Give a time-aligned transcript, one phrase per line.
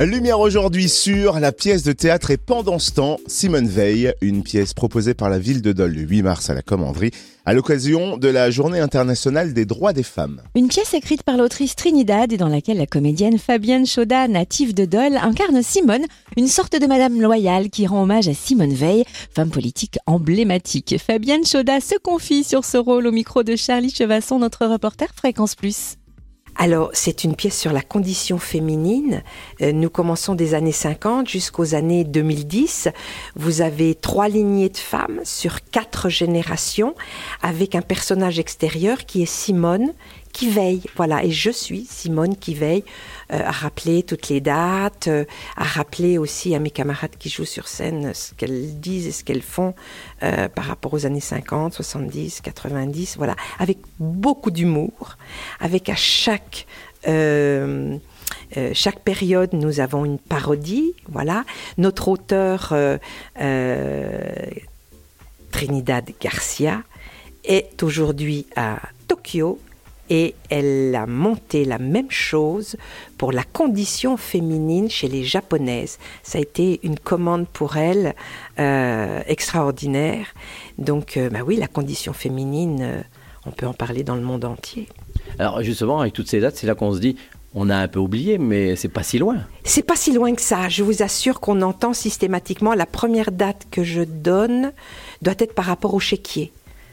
[0.00, 4.74] Lumière aujourd'hui sur la pièce de théâtre et pendant ce temps, Simone Veil, une pièce
[4.74, 7.12] proposée par la ville de Dole le 8 mars à la Commanderie,
[7.44, 10.42] à l'occasion de la Journée internationale des droits des femmes.
[10.56, 14.86] Une pièce écrite par l'autrice Trinidad et dans laquelle la comédienne Fabienne Chauda, native de
[14.86, 16.06] Dole, incarne Simone,
[16.36, 20.96] une sorte de Madame loyale qui rend hommage à Simone Veil, femme politique emblématique.
[20.98, 25.54] Fabienne Chauda se confie sur ce rôle au micro de Charlie Chevasson, notre reporter Fréquence
[25.54, 25.96] Plus.
[26.56, 29.22] Alors, c'est une pièce sur la condition féminine.
[29.62, 32.88] Euh, nous commençons des années 50 jusqu'aux années 2010.
[33.36, 36.94] Vous avez trois lignées de femmes sur quatre générations
[37.40, 39.92] avec un personnage extérieur qui est Simone,
[40.32, 42.84] qui veille, voilà, et je suis Simone qui veille
[43.32, 45.24] euh, à rappeler toutes les dates, euh,
[45.56, 49.24] à rappeler aussi à mes camarades qui jouent sur scène ce qu'elles disent et ce
[49.24, 49.74] qu'elles font
[50.22, 55.16] euh, par rapport aux années 50, 70, 90, voilà, avec beaucoup d'humour,
[55.60, 56.66] avec à chaque
[58.74, 60.94] chaque période, nous avons une parodie.
[61.08, 61.44] Voilà,
[61.78, 62.72] notre auteur
[65.50, 66.84] Trinidad Garcia
[67.44, 69.58] est aujourd'hui à Tokyo
[70.12, 72.76] et elle a monté la même chose
[73.16, 75.98] pour la condition féminine chez les japonaises.
[76.22, 78.14] Ça a été une commande pour elle
[78.58, 80.26] euh, extraordinaire.
[80.76, 83.00] Donc, euh, bah oui, la condition féminine, euh,
[83.46, 84.86] on peut en parler dans le monde entier.
[85.38, 87.16] Alors justement, avec toutes ces dates, c'est là qu'on se dit,
[87.54, 89.38] on a un peu oublié, mais c'est pas si loin.
[89.64, 90.68] C'est pas si loin que ça.
[90.68, 94.72] Je vous assure qu'on entend systématiquement la première date que je donne
[95.22, 96.52] doit être par rapport au chéquier.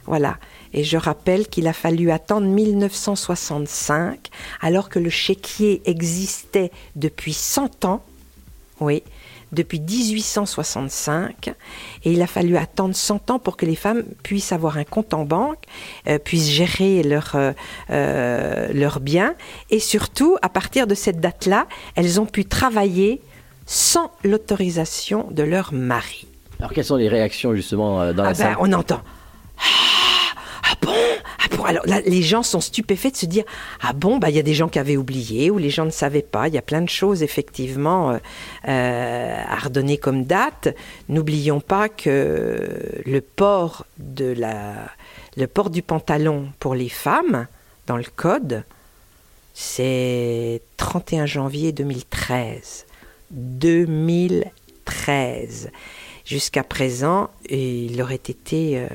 [0.09, 0.37] Voilà.
[0.73, 4.29] Et je rappelle qu'il a fallu attendre 1965,
[4.59, 8.03] alors que le chéquier existait depuis 100 ans.
[8.79, 9.03] Oui,
[9.51, 11.53] depuis 1865
[12.05, 15.13] et il a fallu attendre 100 ans pour que les femmes puissent avoir un compte
[15.13, 15.63] en banque,
[16.07, 17.51] euh, puissent gérer leurs euh,
[17.91, 19.35] euh biens
[19.69, 23.21] et surtout à partir de cette date-là, elles ont pu travailler
[23.65, 26.25] sans l'autorisation de leur mari.
[26.59, 28.55] Alors quelles sont les réactions justement dans la ah ben, salle?
[28.59, 29.01] On entend
[30.85, 33.43] ah bon alors les gens sont stupéfaits de se dire
[33.81, 35.89] ah bon bah il y a des gens qui avaient oublié ou les gens ne
[35.89, 36.47] savaient pas.
[36.47, 38.17] Il y a plein de choses effectivement euh,
[38.67, 40.75] euh, à redonner comme date.
[41.09, 44.35] N'oublions pas que le port du
[45.81, 47.47] pantalon pour les femmes
[47.87, 48.63] dans le code
[49.53, 52.85] c'est 31 janvier 2013
[53.31, 55.71] 2013
[56.25, 58.87] jusqu'à présent il aurait été euh,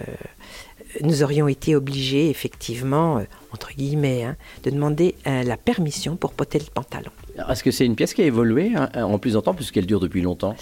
[1.02, 3.22] nous aurions été obligés, effectivement, euh,
[3.52, 7.10] entre guillemets, hein, de demander euh, la permission pour poter le pantalon.
[7.48, 10.22] Est-ce que c'est une pièce qui a évolué hein, en plus temps, puisqu'elle dure depuis
[10.22, 10.54] longtemps?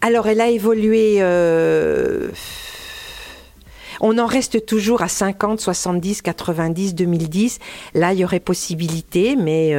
[0.00, 1.16] Alors, elle a évolué.
[1.18, 2.30] Euh,
[4.00, 7.58] on en reste toujours à 50, 70, 90, 2010.
[7.94, 9.72] Là, il y aurait possibilité, mais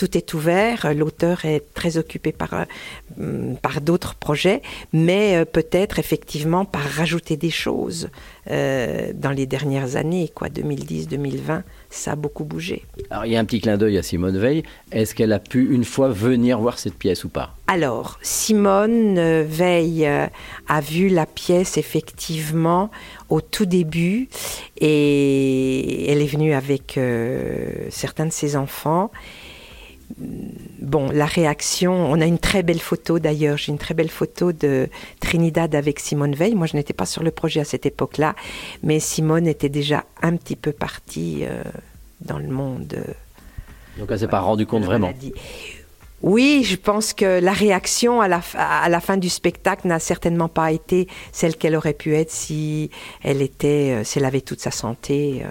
[0.00, 0.94] tout est ouvert.
[0.94, 2.54] L'auteur est très occupé par,
[3.20, 4.62] euh, par d'autres projets,
[4.94, 8.08] mais euh, peut-être effectivement par rajouter des choses
[8.50, 12.82] euh, dans les dernières années, quoi, 2010-2020, ça a beaucoup bougé.
[13.10, 14.62] Alors il y a un petit clin d'œil à Simone Veil.
[14.90, 17.54] Est-ce qu'elle a pu une fois venir voir cette pièce ou pas?
[17.66, 22.90] Alors Simone Veil a vu la pièce effectivement
[23.28, 24.28] au tout début
[24.78, 26.98] et elle est venue avec
[27.90, 29.10] certains de ses enfants
[30.18, 34.52] bon, la réaction, on a une très belle photo d'ailleurs, j'ai une très belle photo
[34.52, 34.88] de
[35.20, 36.54] Trinidad avec Simone Veil.
[36.54, 38.34] Moi, je n'étais pas sur le projet à cette époque-là,
[38.82, 41.62] mais Simone était déjà un petit peu partie euh,
[42.20, 42.94] dans le monde.
[42.96, 43.12] Euh,
[43.98, 45.12] Donc, elle s'est pas rendue compte vraiment.
[46.22, 50.48] Oui, je pense que la réaction à la, à la fin du spectacle n'a certainement
[50.48, 52.90] pas été celle qu'elle aurait pu être si
[53.22, 55.42] elle était, euh, si elle avait toute sa santé.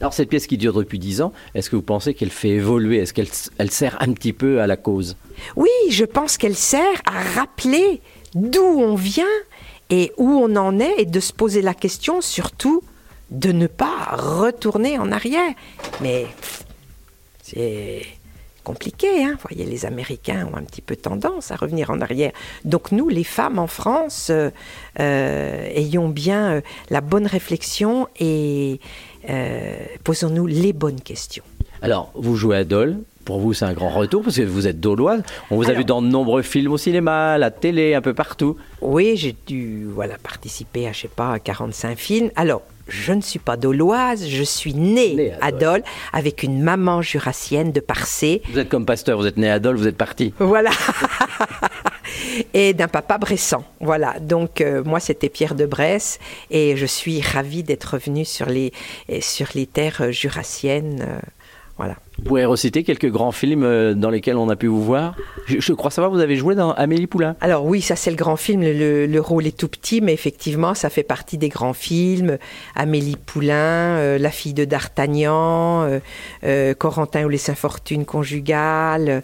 [0.00, 2.98] Alors cette pièce qui dure depuis dix ans, est-ce que vous pensez qu'elle fait évoluer?
[2.98, 3.28] Est-ce qu'elle
[3.58, 5.16] elle sert un petit peu à la cause?
[5.56, 8.00] Oui, je pense qu'elle sert à rappeler
[8.34, 9.24] d'où on vient
[9.90, 12.82] et où on en est et de se poser la question surtout
[13.30, 15.52] de ne pas retourner en arrière.
[16.00, 16.26] Mais
[17.42, 18.02] c'est
[18.70, 19.32] compliqué, hein.
[19.32, 22.30] Vous voyez, les Américains ont un petit peu tendance à revenir en arrière.
[22.64, 24.50] Donc nous, les femmes en France, euh,
[25.00, 28.78] euh, ayons bien euh, la bonne réflexion et
[30.04, 31.44] posons-nous les bonnes questions.
[31.82, 32.98] Alors, vous jouez à Dole.
[33.24, 35.22] Pour vous, c'est un grand retour parce que vous êtes doloise.
[35.50, 38.14] On vous a vu dans de nombreux films au cinéma, à la télé, un peu
[38.14, 38.56] partout.
[38.80, 42.30] Oui, j'ai dû voilà, participer à, je sais pas, 45 films.
[42.36, 45.82] Alors, je ne suis pas doloise, je suis née, à, Dole,
[46.12, 48.42] avec une maman jurassienne de Parcé.
[48.50, 50.34] Vous êtes comme pasteur, vous êtes né à Dole, vous êtes parti.
[50.38, 50.70] Voilà.
[52.54, 53.64] et d'un papa bressan.
[53.80, 54.18] Voilà.
[54.20, 56.18] Donc euh, moi c'était Pierre de Bresse
[56.50, 58.72] et je suis ravie d'être revenue sur les
[59.20, 61.04] sur les terres jurassiennes.
[61.06, 61.20] Euh,
[61.80, 61.96] voilà.
[62.18, 65.14] Vous pouvez reciter quelques grands films euh, dans lesquels on a pu vous voir
[65.46, 67.36] je, je crois savoir, vous avez joué dans Amélie Poulain.
[67.40, 70.74] Alors oui, ça c'est le grand film, le, le, rôle est tout petit, mais effectivement,
[70.74, 72.38] ça fait partie des grands films.
[72.76, 75.98] Amélie Poulain, euh, La fille de D'Artagnan, euh,
[76.44, 79.22] euh, Corentin ou les Saint-Fortunes conjugales.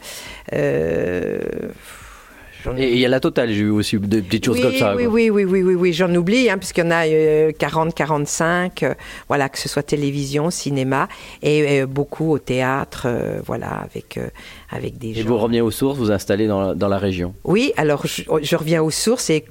[2.76, 4.94] Et il y a la totale, j'ai eu aussi des petites choses oui, comme ça.
[4.96, 7.94] Oui, oui, oui, oui, oui, oui, j'en oublie, hein, puisqu'il y en a euh, 40,
[7.94, 8.94] 45, euh,
[9.28, 11.08] voilà, que ce soit télévision, cinéma,
[11.42, 14.18] et euh, beaucoup au théâtre, euh, voilà, avec,
[14.70, 15.28] avec des et gens.
[15.28, 17.34] vous revenez aux sources, vous installez dans la, dans la région?
[17.44, 19.44] Oui, alors je, je, reviens aux sources, et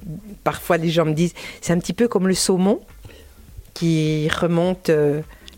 [0.44, 2.80] parfois les gens me disent, c'est un petit peu comme le saumon
[3.74, 4.90] qui remonte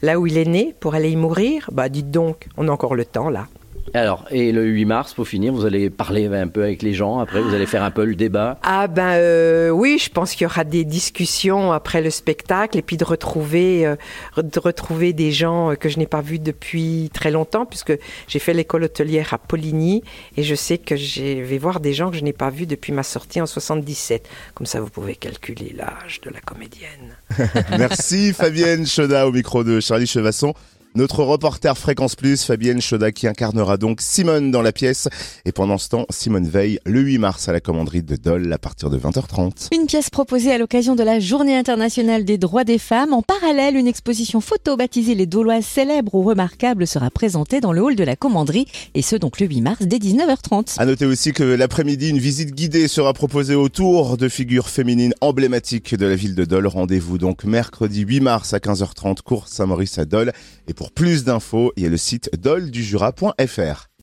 [0.02, 1.70] là où il est né pour aller y mourir.
[1.72, 3.46] Bah, dites donc, on a encore le temps là.
[3.94, 7.18] Alors, et le 8 mars, pour finir, vous allez parler un peu avec les gens.
[7.18, 8.58] Après, vous allez faire un peu le débat.
[8.62, 12.82] Ah ben euh, oui, je pense qu'il y aura des discussions après le spectacle et
[12.82, 13.96] puis de retrouver, euh,
[14.36, 17.96] de retrouver des gens que je n'ai pas vus depuis très longtemps puisque
[18.26, 20.02] j'ai fait l'école hôtelière à Poligny
[20.36, 22.92] et je sais que je vais voir des gens que je n'ai pas vus depuis
[22.92, 24.28] ma sortie en 77.
[24.54, 27.16] Comme ça, vous pouvez calculer l'âge de la comédienne.
[27.78, 30.54] Merci Fabienne Choda au micro de Charlie Chevasson.
[30.98, 35.06] Notre reporter Fréquence Plus, Fabienne Choda, qui incarnera donc Simone dans la pièce.
[35.44, 38.58] Et pendant ce temps, Simone veille le 8 mars à la commanderie de Dole à
[38.58, 39.68] partir de 20h30.
[39.72, 43.12] Une pièce proposée à l'occasion de la Journée internationale des droits des femmes.
[43.12, 47.80] En parallèle, une exposition photo baptisée Les Dauloises célèbres ou remarquables sera présentée dans le
[47.80, 48.66] hall de la commanderie.
[48.96, 50.80] Et ce, donc le 8 mars dès 19h30.
[50.80, 55.94] À noter aussi que l'après-midi, une visite guidée sera proposée autour de figures féminines emblématiques
[55.94, 56.66] de la ville de Dole.
[56.66, 60.32] Rendez-vous donc mercredi 8 mars à 15h30, cours Saint-Maurice à Dole.
[60.66, 63.88] Et pour plus d'infos, il y a le site doldujura.fr.